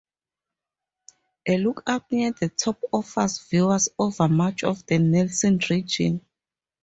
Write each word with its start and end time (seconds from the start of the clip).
A 1.47 1.59
lookout 1.59 2.11
near 2.11 2.31
the 2.31 2.49
top 2.49 2.79
offers 2.91 3.37
views 3.47 3.87
over 3.99 4.27
much 4.27 4.63
of 4.63 4.83
the 4.87 4.97
Nelson 4.97 5.59
region. 5.69 6.25